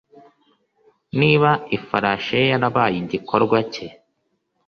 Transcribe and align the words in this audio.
Niba 1.19 1.49
ifarashi 1.77 2.31
ye 2.37 2.45
yarabaye 2.51 2.95
igikorwa 3.03 3.57
cye 3.73 3.87